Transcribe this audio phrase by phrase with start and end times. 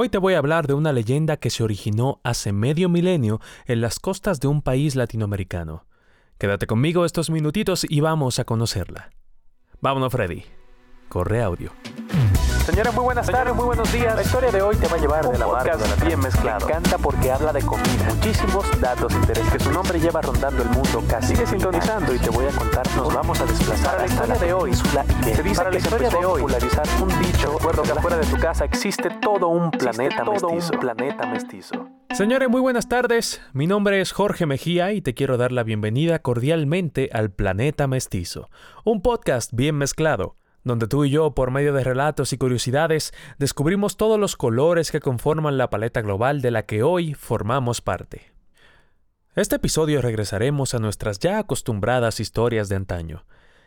[0.00, 3.80] Hoy te voy a hablar de una leyenda que se originó hace medio milenio en
[3.80, 5.86] las costas de un país latinoamericano.
[6.38, 9.10] Quédate conmigo estos minutitos y vamos a conocerla.
[9.80, 10.44] Vámonos, Freddy.
[11.08, 11.72] Corre audio.
[12.68, 14.14] Señores, muy buenas tardes, muy buenos días.
[14.14, 16.66] La historia de hoy te va a llevar de la de la bien mezclado.
[16.66, 18.12] Me encanta porque habla de comida.
[18.14, 21.34] Muchísimos datos de interés que su nombre lleva rondando el mundo casi.
[21.34, 22.86] Sigue sintonizando y te voy a contar.
[22.94, 24.74] Nos vamos a desplazar a la historia de hoy.
[24.74, 27.56] Se dice que la historia de hoy popularizar un dicho.
[27.56, 30.74] Recuerdo que afuera de tu casa existe todo un planeta todo mestizo.
[30.74, 31.88] un planeta mestizo.
[32.10, 33.40] Señores, muy buenas tardes.
[33.54, 38.50] Mi nombre es Jorge Mejía y te quiero dar la bienvenida cordialmente al Planeta Mestizo,
[38.84, 43.96] un podcast bien mezclado donde tú y yo, por medio de relatos y curiosidades, descubrimos
[43.96, 48.32] todos los colores que conforman la paleta global de la que hoy formamos parte.
[49.34, 53.24] Este episodio regresaremos a nuestras ya acostumbradas historias de antaño,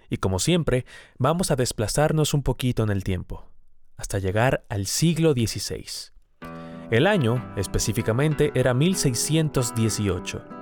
[0.09, 0.85] y como siempre,
[1.18, 3.48] vamos a desplazarnos un poquito en el tiempo,
[3.98, 6.12] hasta llegar al siglo XVI.
[6.91, 10.60] El año, específicamente, era 1618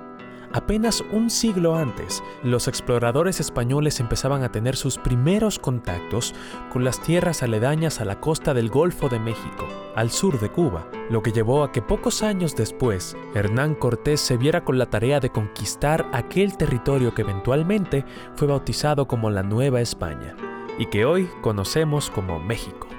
[0.52, 6.34] Apenas un siglo antes, los exploradores españoles empezaban a tener sus primeros contactos
[6.72, 10.88] con las tierras aledañas a la costa del Golfo de México, al sur de Cuba,
[11.08, 15.20] lo que llevó a que pocos años después Hernán Cortés se viera con la tarea
[15.20, 20.34] de conquistar aquel territorio que eventualmente fue bautizado como la Nueva España
[20.78, 22.89] y que hoy conocemos como México.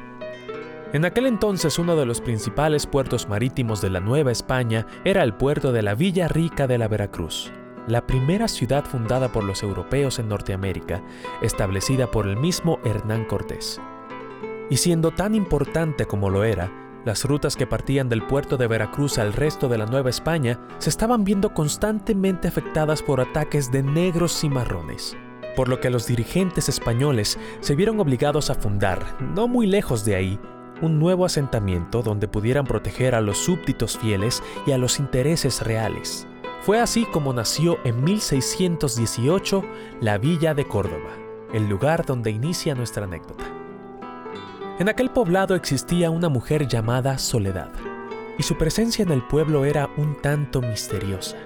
[0.94, 5.34] En aquel entonces uno de los principales puertos marítimos de la Nueva España era el
[5.34, 7.50] puerto de la Villa Rica de la Veracruz,
[7.88, 11.02] la primera ciudad fundada por los europeos en Norteamérica,
[11.42, 13.80] establecida por el mismo Hernán Cortés.
[14.70, 16.70] Y siendo tan importante como lo era,
[17.06, 20.90] las rutas que partían del puerto de Veracruz al resto de la Nueva España se
[20.90, 25.16] estaban viendo constantemente afectadas por ataques de negros y marrones,
[25.56, 30.16] por lo que los dirigentes españoles se vieron obligados a fundar, no muy lejos de
[30.16, 30.40] ahí,
[30.82, 36.28] un nuevo asentamiento donde pudieran proteger a los súbditos fieles y a los intereses reales.
[36.62, 39.64] Fue así como nació en 1618
[40.00, 41.10] la Villa de Córdoba,
[41.54, 43.46] el lugar donde inicia nuestra anécdota.
[44.80, 47.72] En aquel poblado existía una mujer llamada Soledad,
[48.38, 51.38] y su presencia en el pueblo era un tanto misteriosa.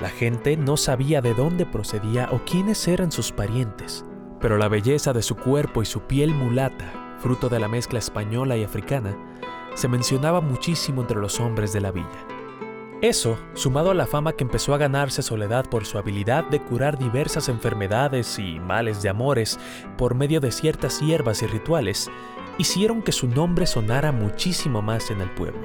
[0.00, 4.04] La gente no sabía de dónde procedía o quiénes eran sus parientes,
[4.40, 8.56] pero la belleza de su cuerpo y su piel mulata fruto de la mezcla española
[8.56, 9.16] y africana,
[9.74, 12.26] se mencionaba muchísimo entre los hombres de la villa.
[13.00, 16.98] Eso, sumado a la fama que empezó a ganarse Soledad por su habilidad de curar
[16.98, 19.60] diversas enfermedades y males de amores
[19.96, 22.10] por medio de ciertas hierbas y rituales,
[22.58, 25.60] hicieron que su nombre sonara muchísimo más en el pueblo.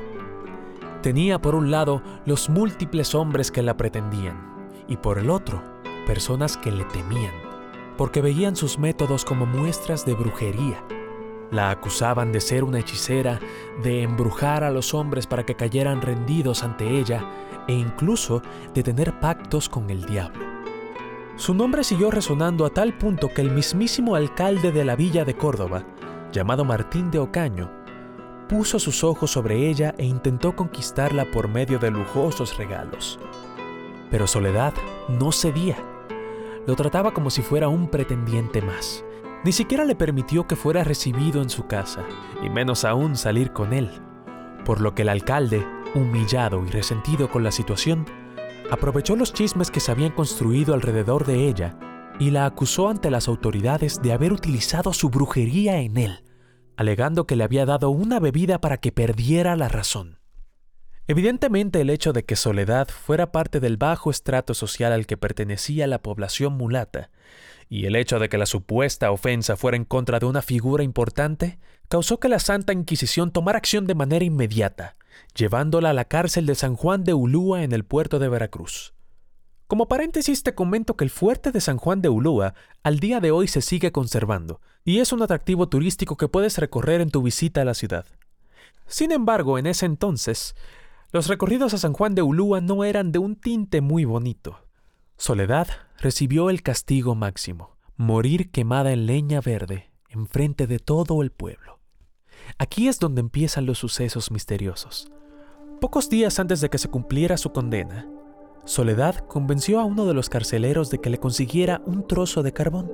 [1.01, 4.37] Tenía por un lado los múltiples hombres que la pretendían,
[4.87, 5.63] y por el otro,
[6.05, 7.33] personas que le temían,
[7.97, 10.83] porque veían sus métodos como muestras de brujería
[11.53, 13.39] la acusaban de ser una hechicera,
[13.83, 17.23] de embrujar a los hombres para que cayeran rendidos ante ella
[17.67, 18.41] e incluso
[18.73, 20.43] de tener pactos con el diablo.
[21.35, 25.35] Su nombre siguió resonando a tal punto que el mismísimo alcalde de la villa de
[25.35, 25.83] Córdoba,
[26.31, 27.71] llamado Martín de Ocaño,
[28.49, 33.19] puso sus ojos sobre ella e intentó conquistarla por medio de lujosos regalos.
[34.11, 34.73] Pero Soledad
[35.07, 35.77] no cedía.
[36.67, 39.03] Lo trataba como si fuera un pretendiente más
[39.43, 42.03] ni siquiera le permitió que fuera recibido en su casa,
[42.41, 43.89] y menos aún salir con él,
[44.65, 45.65] por lo que el alcalde,
[45.95, 48.05] humillado y resentido con la situación,
[48.71, 51.77] aprovechó los chismes que se habían construido alrededor de ella
[52.19, 56.23] y la acusó ante las autoridades de haber utilizado su brujería en él,
[56.77, 60.22] alegando que le había dado una bebida para que perdiera la razón.
[61.07, 65.85] Evidentemente el hecho de que Soledad fuera parte del bajo estrato social al que pertenecía
[65.85, 67.09] la población mulata
[67.69, 71.59] y el hecho de que la supuesta ofensa fuera en contra de una figura importante
[71.89, 74.95] causó que la Santa Inquisición tomara acción de manera inmediata,
[75.35, 78.93] llevándola a la cárcel de San Juan de Ulúa en el puerto de Veracruz.
[79.67, 83.31] Como paréntesis te comento que el fuerte de San Juan de Ulúa al día de
[83.31, 87.61] hoy se sigue conservando y es un atractivo turístico que puedes recorrer en tu visita
[87.61, 88.05] a la ciudad.
[88.85, 90.55] Sin embargo, en ese entonces,
[91.13, 94.57] los recorridos a San Juan de Ulúa no eran de un tinte muy bonito.
[95.15, 95.67] Soledad
[95.99, 101.79] recibió el castigo máximo, morir quemada en leña verde, enfrente de todo el pueblo.
[102.57, 105.07] Aquí es donde empiezan los sucesos misteriosos.
[105.79, 108.09] Pocos días antes de que se cumpliera su condena,
[108.65, 112.91] Soledad convenció a uno de los carceleros de que le consiguiera un trozo de carbón,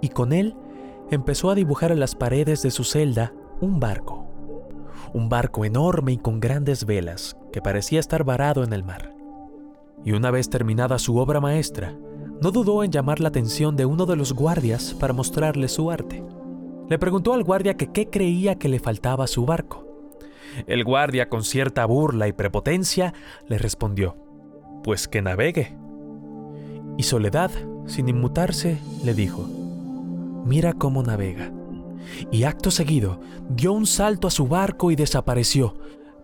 [0.00, 0.56] y con él
[1.08, 4.31] empezó a dibujar en las paredes de su celda un barco,
[5.12, 9.22] un barco enorme y con grandes velas que parecía estar varado en el mar
[10.04, 11.94] y una vez terminada su obra maestra,
[12.40, 16.24] no dudó en llamar la atención de uno de los guardias para mostrarle su arte.
[16.88, 19.86] Le preguntó al guardia que qué creía que le faltaba a su barco,
[20.66, 23.14] El guardia, con cierta burla y prepotencia,
[23.48, 24.16] le respondió,
[24.84, 25.74] Pues que navegue.
[26.98, 27.50] Y Soledad,
[27.86, 29.48] sin inmutarse, le dijo,
[30.44, 31.50] Mira cómo navega.
[32.30, 35.74] Y acto seguido dio un salto a su barco y desapareció,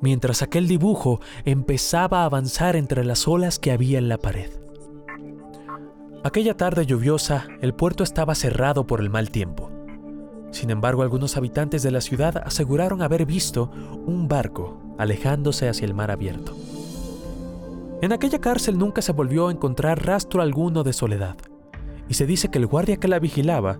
[0.00, 4.50] mientras aquel dibujo empezaba a avanzar entre las olas que había en la pared.
[6.25, 9.70] Aquella tarde lluviosa, el puerto estaba cerrado por el mal tiempo.
[10.50, 13.70] Sin embargo, algunos habitantes de la ciudad aseguraron haber visto
[14.06, 16.56] un barco alejándose hacia el mar abierto.
[18.00, 21.36] En aquella cárcel nunca se volvió a encontrar rastro alguno de soledad,
[22.08, 23.78] y se dice que el guardia que la vigilaba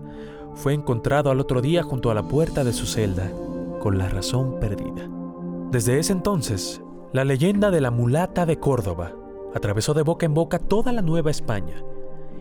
[0.55, 3.31] fue encontrado al otro día junto a la puerta de su celda,
[3.79, 5.09] con la razón perdida.
[5.71, 6.81] Desde ese entonces,
[7.13, 9.13] la leyenda de la mulata de Córdoba
[9.55, 11.83] atravesó de boca en boca toda la Nueva España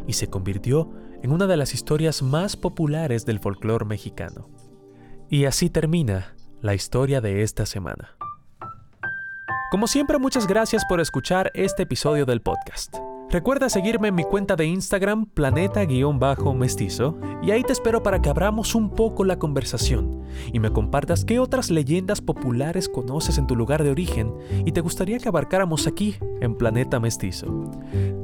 [0.06, 0.90] y se convirtió
[1.22, 4.48] en una de las historias más populares del folclore mexicano.
[5.28, 8.16] Y así termina la historia de esta semana.
[9.70, 13.07] Como siempre, muchas gracias por escuchar este episodio del podcast.
[13.30, 18.74] Recuerda seguirme en mi cuenta de Instagram, planeta-mestizo, y ahí te espero para que abramos
[18.74, 23.84] un poco la conversación y me compartas qué otras leyendas populares conoces en tu lugar
[23.84, 24.32] de origen
[24.64, 27.70] y te gustaría que abarcáramos aquí en Planeta Mestizo.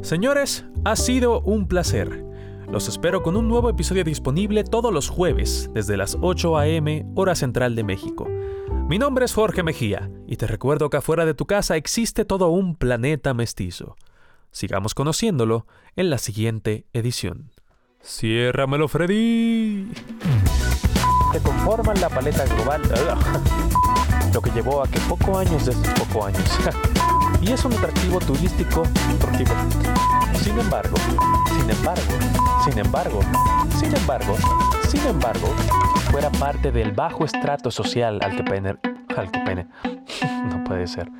[0.01, 2.25] Señores, ha sido un placer.
[2.73, 7.05] Los espero con un nuevo episodio disponible todos los jueves desde las 8 a.m.
[7.15, 8.27] hora central de México.
[8.89, 12.49] Mi nombre es Jorge Mejía y te recuerdo que afuera de tu casa existe todo
[12.49, 13.97] un planeta mestizo.
[14.55, 15.67] Sigamos conociéndolo
[15.97, 17.51] en la siguiente edición.
[18.01, 19.93] ¡Ciérramelo, Freddy!
[21.33, 22.81] Que conforman la paleta global,
[24.33, 26.41] lo que llevó a que poco años de estos poco años.
[27.43, 29.51] y es un atractivo turístico deportivo.
[30.41, 30.97] Sin embargo,
[31.49, 32.13] sin embargo,
[32.65, 33.21] sin embargo,
[33.77, 34.37] sin embargo,
[34.87, 35.49] sin embargo,
[36.13, 38.77] fuera parte del bajo estrato social al que pene,
[39.17, 39.67] al que pene,
[40.49, 41.11] no puede ser